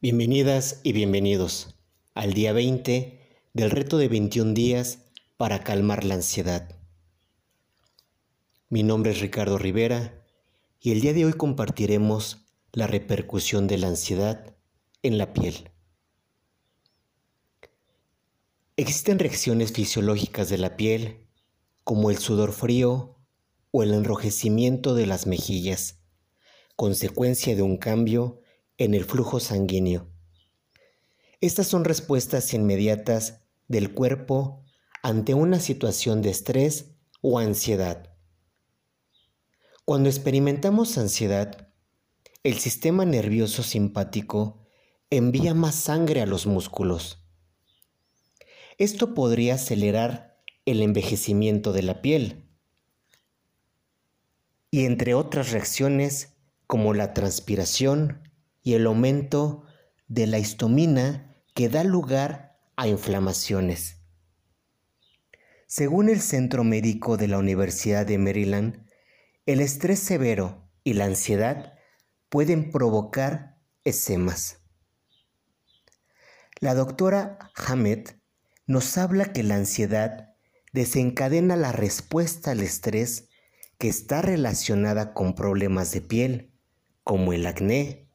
Bienvenidas 0.00 0.78
y 0.84 0.92
bienvenidos 0.92 1.74
al 2.14 2.32
día 2.32 2.52
20 2.52 3.18
del 3.52 3.70
reto 3.72 3.98
de 3.98 4.06
21 4.06 4.54
días 4.54 5.00
para 5.36 5.64
calmar 5.64 6.04
la 6.04 6.14
ansiedad. 6.14 6.78
Mi 8.68 8.84
nombre 8.84 9.10
es 9.10 9.20
Ricardo 9.20 9.58
Rivera 9.58 10.24
y 10.78 10.92
el 10.92 11.00
día 11.00 11.14
de 11.14 11.24
hoy 11.24 11.32
compartiremos 11.32 12.46
la 12.70 12.86
repercusión 12.86 13.66
de 13.66 13.78
la 13.78 13.88
ansiedad 13.88 14.54
en 15.02 15.18
la 15.18 15.32
piel. 15.32 15.72
Existen 18.76 19.18
reacciones 19.18 19.72
fisiológicas 19.72 20.48
de 20.48 20.58
la 20.58 20.76
piel 20.76 21.26
como 21.82 22.10
el 22.10 22.18
sudor 22.18 22.52
frío 22.52 23.16
o 23.72 23.82
el 23.82 23.92
enrojecimiento 23.92 24.94
de 24.94 25.06
las 25.06 25.26
mejillas, 25.26 25.98
consecuencia 26.76 27.56
de 27.56 27.62
un 27.62 27.78
cambio 27.78 28.42
en 28.78 28.94
el 28.94 29.04
flujo 29.04 29.40
sanguíneo. 29.40 30.08
Estas 31.40 31.66
son 31.66 31.84
respuestas 31.84 32.54
inmediatas 32.54 33.42
del 33.68 33.92
cuerpo 33.92 34.64
ante 35.02 35.34
una 35.34 35.60
situación 35.60 36.22
de 36.22 36.30
estrés 36.30 36.96
o 37.20 37.38
ansiedad. 37.38 38.16
Cuando 39.84 40.08
experimentamos 40.08 40.98
ansiedad, 40.98 41.68
el 42.42 42.58
sistema 42.58 43.04
nervioso 43.04 43.62
simpático 43.62 44.66
envía 45.10 45.54
más 45.54 45.74
sangre 45.74 46.20
a 46.20 46.26
los 46.26 46.46
músculos. 46.46 47.24
Esto 48.78 49.14
podría 49.14 49.54
acelerar 49.54 50.40
el 50.66 50.82
envejecimiento 50.82 51.72
de 51.72 51.82
la 51.82 52.00
piel 52.02 52.48
y 54.70 54.84
entre 54.84 55.14
otras 55.14 55.50
reacciones 55.50 56.36
como 56.66 56.92
la 56.92 57.14
transpiración, 57.14 58.27
y 58.68 58.74
el 58.74 58.84
aumento 58.84 59.64
de 60.08 60.26
la 60.26 60.38
histamina 60.38 61.34
que 61.54 61.70
da 61.70 61.84
lugar 61.84 62.60
a 62.76 62.86
inflamaciones. 62.86 64.02
Según 65.66 66.10
el 66.10 66.20
Centro 66.20 66.64
Médico 66.64 67.16
de 67.16 67.28
la 67.28 67.38
Universidad 67.38 68.04
de 68.04 68.18
Maryland, 68.18 68.86
el 69.46 69.60
estrés 69.60 70.00
severo 70.00 70.68
y 70.84 70.92
la 70.92 71.06
ansiedad 71.06 71.78
pueden 72.28 72.70
provocar 72.70 73.56
esemas. 73.84 74.58
La 76.60 76.74
doctora 76.74 77.38
Hammett 77.54 78.20
nos 78.66 78.98
habla 78.98 79.32
que 79.32 79.44
la 79.44 79.54
ansiedad 79.54 80.34
desencadena 80.74 81.56
la 81.56 81.72
respuesta 81.72 82.50
al 82.50 82.60
estrés 82.60 83.30
que 83.78 83.88
está 83.88 84.20
relacionada 84.20 85.14
con 85.14 85.34
problemas 85.34 85.90
de 85.92 86.02
piel, 86.02 86.52
como 87.02 87.32
el 87.32 87.46
acné, 87.46 88.07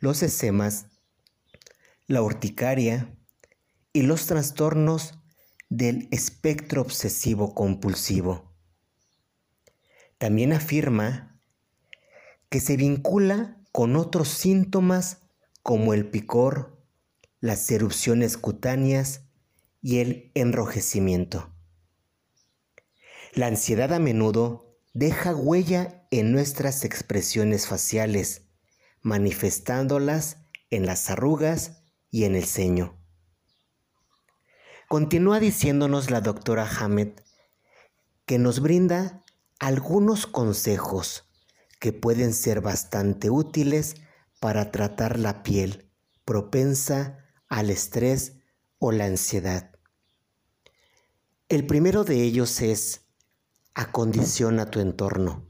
los 0.00 0.22
esemas, 0.22 0.86
la 2.06 2.22
urticaria 2.22 3.16
y 3.92 4.02
los 4.02 4.26
trastornos 4.26 5.14
del 5.68 6.08
espectro 6.10 6.82
obsesivo 6.82 7.54
compulsivo. 7.54 8.54
También 10.18 10.52
afirma 10.52 11.40
que 12.48 12.60
se 12.60 12.76
vincula 12.76 13.60
con 13.72 13.96
otros 13.96 14.28
síntomas 14.28 15.18
como 15.62 15.94
el 15.94 16.08
picor, 16.08 16.80
las 17.40 17.70
erupciones 17.70 18.36
cutáneas 18.36 19.22
y 19.82 19.98
el 19.98 20.30
enrojecimiento. 20.34 21.52
La 23.34 23.48
ansiedad 23.48 23.92
a 23.92 23.98
menudo 23.98 24.78
deja 24.92 25.34
huella 25.34 26.06
en 26.10 26.30
nuestras 26.30 26.84
expresiones 26.84 27.66
faciales, 27.66 28.43
manifestándolas 29.04 30.38
en 30.70 30.86
las 30.86 31.10
arrugas 31.10 31.82
y 32.10 32.24
en 32.24 32.34
el 32.34 32.44
ceño. 32.44 32.98
Continúa 34.88 35.38
diciéndonos 35.38 36.10
la 36.10 36.20
doctora 36.20 36.68
Hammett 36.68 37.22
que 38.26 38.38
nos 38.38 38.60
brinda 38.60 39.22
algunos 39.60 40.26
consejos 40.26 41.28
que 41.80 41.92
pueden 41.92 42.32
ser 42.32 42.62
bastante 42.62 43.30
útiles 43.30 43.96
para 44.40 44.70
tratar 44.70 45.18
la 45.18 45.42
piel 45.42 45.90
propensa 46.24 47.18
al 47.48 47.68
estrés 47.70 48.38
o 48.78 48.90
la 48.90 49.04
ansiedad. 49.04 49.70
El 51.50 51.66
primero 51.66 52.04
de 52.04 52.22
ellos 52.22 52.62
es 52.62 53.02
acondiciona 53.74 54.70
tu 54.70 54.80
entorno. 54.80 55.46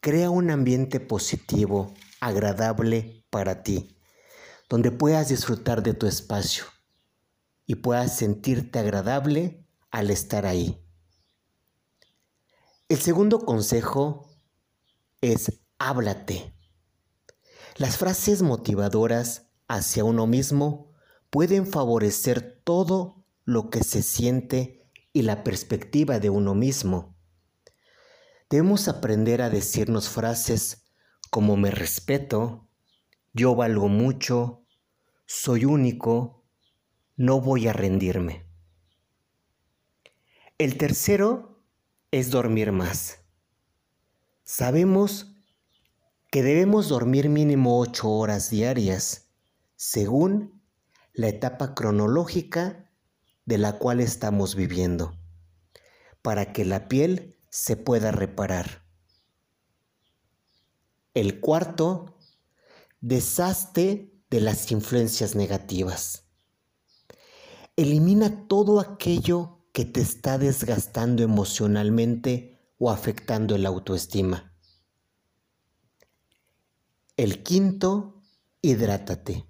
Crea 0.00 0.28
un 0.28 0.50
ambiente 0.50 1.00
positivo 1.00 1.94
agradable 2.20 3.24
para 3.30 3.62
ti, 3.62 3.96
donde 4.68 4.90
puedas 4.90 5.28
disfrutar 5.28 5.82
de 5.82 5.94
tu 5.94 6.06
espacio 6.06 6.64
y 7.66 7.76
puedas 7.76 8.16
sentirte 8.16 8.78
agradable 8.78 9.66
al 9.90 10.10
estar 10.10 10.46
ahí. 10.46 10.82
El 12.88 12.98
segundo 12.98 13.44
consejo 13.44 14.30
es 15.20 15.60
háblate. 15.78 16.54
Las 17.76 17.96
frases 17.96 18.42
motivadoras 18.42 19.50
hacia 19.68 20.04
uno 20.04 20.26
mismo 20.26 20.92
pueden 21.30 21.66
favorecer 21.66 22.60
todo 22.64 23.24
lo 23.44 23.70
que 23.70 23.82
se 23.82 24.02
siente 24.02 24.88
y 25.12 25.22
la 25.22 25.44
perspectiva 25.44 26.18
de 26.20 26.30
uno 26.30 26.54
mismo. 26.54 27.16
Debemos 28.48 28.86
aprender 28.86 29.42
a 29.42 29.50
decirnos 29.50 30.08
frases 30.08 30.85
como 31.30 31.56
me 31.56 31.70
respeto, 31.70 32.68
yo 33.32 33.54
valgo 33.54 33.88
mucho, 33.88 34.64
soy 35.26 35.64
único, 35.64 36.44
no 37.16 37.40
voy 37.40 37.68
a 37.68 37.72
rendirme. 37.72 38.46
El 40.58 40.78
tercero 40.78 41.62
es 42.10 42.30
dormir 42.30 42.72
más. 42.72 43.20
Sabemos 44.42 45.34
que 46.30 46.42
debemos 46.42 46.88
dormir 46.88 47.28
mínimo 47.28 47.78
ocho 47.78 48.10
horas 48.10 48.48
diarias, 48.48 49.30
según 49.74 50.62
la 51.12 51.28
etapa 51.28 51.74
cronológica 51.74 52.90
de 53.44 53.58
la 53.58 53.78
cual 53.78 54.00
estamos 54.00 54.54
viviendo, 54.54 55.18
para 56.22 56.52
que 56.52 56.64
la 56.64 56.88
piel 56.88 57.38
se 57.50 57.76
pueda 57.76 58.12
reparar. 58.12 58.85
El 61.16 61.40
cuarto, 61.40 62.18
deshazte 63.00 64.12
de 64.28 64.40
las 64.42 64.70
influencias 64.70 65.34
negativas. 65.34 66.28
Elimina 67.74 68.46
todo 68.48 68.80
aquello 68.80 69.64
que 69.72 69.86
te 69.86 70.02
está 70.02 70.36
desgastando 70.36 71.22
emocionalmente 71.22 72.60
o 72.76 72.90
afectando 72.90 73.56
la 73.56 73.70
autoestima. 73.70 74.54
El 77.16 77.42
quinto, 77.42 78.22
hidrátate. 78.60 79.46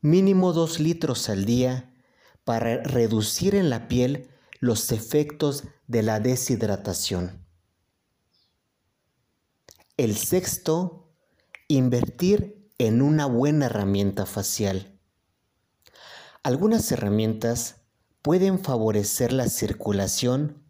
Mínimo 0.00 0.52
dos 0.52 0.78
litros 0.78 1.28
al 1.28 1.44
día 1.44 1.92
para 2.44 2.84
reducir 2.84 3.56
en 3.56 3.68
la 3.68 3.88
piel 3.88 4.30
los 4.60 4.92
efectos 4.92 5.64
de 5.88 6.04
la 6.04 6.20
deshidratación. 6.20 7.47
El 9.98 10.16
sexto, 10.16 11.10
invertir 11.66 12.70
en 12.78 13.02
una 13.02 13.26
buena 13.26 13.66
herramienta 13.66 14.26
facial. 14.26 14.96
Algunas 16.44 16.92
herramientas 16.92 17.80
pueden 18.22 18.60
favorecer 18.60 19.32
la 19.32 19.48
circulación, 19.48 20.62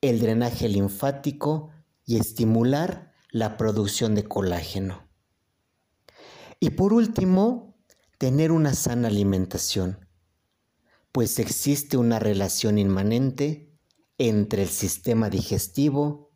el 0.00 0.18
drenaje 0.18 0.70
linfático 0.70 1.72
y 2.06 2.16
estimular 2.18 3.12
la 3.28 3.58
producción 3.58 4.14
de 4.14 4.24
colágeno. 4.24 5.10
Y 6.58 6.70
por 6.70 6.94
último, 6.94 7.76
tener 8.16 8.50
una 8.50 8.72
sana 8.72 9.08
alimentación, 9.08 10.08
pues 11.12 11.38
existe 11.38 11.98
una 11.98 12.18
relación 12.18 12.78
inmanente 12.78 13.76
entre 14.16 14.62
el 14.62 14.70
sistema 14.70 15.28
digestivo, 15.28 16.30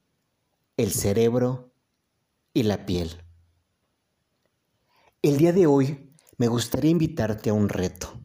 el 0.76 0.92
cerebro 0.92 1.67
y 2.58 2.64
la 2.64 2.86
piel. 2.86 3.22
El 5.22 5.36
día 5.38 5.52
de 5.52 5.68
hoy 5.68 6.12
me 6.38 6.48
gustaría 6.48 6.90
invitarte 6.90 7.50
a 7.50 7.52
un 7.52 7.68
reto, 7.68 8.20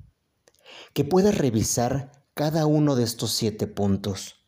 que 0.95 1.05
puedas 1.05 1.37
revisar 1.37 2.25
cada 2.33 2.65
uno 2.65 2.95
de 2.95 3.03
estos 3.03 3.31
siete 3.31 3.67
puntos 3.67 4.43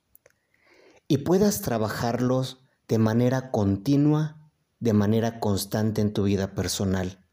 y 1.08 1.20
puedas 1.20 1.62
trabajarlos 1.62 2.66
de 2.88 2.98
manera 2.98 3.52
continua, 3.52 4.50
de 4.80 4.94
manera 4.94 5.40
constante 5.40 6.02
en 6.02 6.14
tu 6.14 6.24
vida 6.24 6.56
personal, 6.56 7.24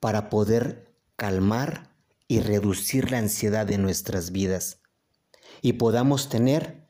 para 0.00 0.28
poder 0.28 0.94
calmar 1.16 1.96
y 2.28 2.40
reducir 2.40 3.10
la 3.10 3.16
ansiedad 3.16 3.64
de 3.64 3.78
nuestras 3.78 4.30
vidas 4.30 4.82
y 5.62 5.74
podamos 5.74 6.28
tener 6.28 6.86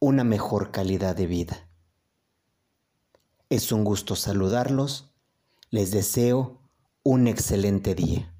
una 0.00 0.24
mejor 0.24 0.72
calidad 0.72 1.14
de 1.14 1.28
vida. 1.28 1.67
Es 3.50 3.72
un 3.72 3.82
gusto 3.82 4.14
saludarlos. 4.14 5.08
Les 5.70 5.90
deseo 5.90 6.58
un 7.02 7.26
excelente 7.26 7.94
día. 7.94 8.30